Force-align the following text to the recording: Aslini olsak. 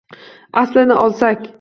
Aslini 0.53 0.93
olsak. 0.93 1.41